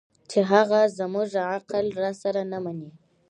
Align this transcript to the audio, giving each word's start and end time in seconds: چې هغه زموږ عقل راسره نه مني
چې 0.29 0.39
هغه 0.51 0.81
زموږ 0.99 1.29
عقل 1.55 1.85
راسره 2.01 2.41
نه 2.51 2.57
مني 2.63 2.91